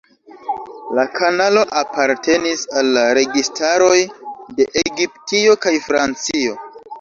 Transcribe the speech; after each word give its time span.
La 0.99 1.03
kanalo 1.17 1.65
apartenis 1.81 2.63
al 2.81 2.89
la 2.95 3.03
registaroj 3.19 3.93
de 4.61 4.67
Egiptio 4.85 5.55
kaj 5.67 5.77
Francio. 5.87 6.59